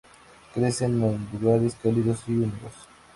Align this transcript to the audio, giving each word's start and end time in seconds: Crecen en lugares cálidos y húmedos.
Crecen 0.55 1.03
en 1.03 1.29
lugares 1.39 1.75
cálidos 1.75 2.23
y 2.27 2.31
húmedos. 2.33 2.73